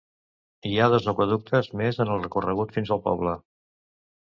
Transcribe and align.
Hi 0.69 0.71
ha 0.83 0.87
dos 0.93 1.05
aqüeductes 1.13 1.71
més 1.85 2.03
en 2.07 2.13
el 2.17 2.25
recorregut 2.27 2.77
fins 2.79 2.97
al 2.97 3.07
poble. 3.09 3.41